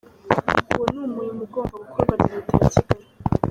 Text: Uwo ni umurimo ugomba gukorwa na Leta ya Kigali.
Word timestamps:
Uwo 0.75 0.85
ni 0.93 0.99
umurimo 1.07 1.41
ugomba 1.47 1.75
gukorwa 1.83 2.13
na 2.19 2.25
Leta 2.33 2.53
ya 2.61 2.69
Kigali. 2.73 3.05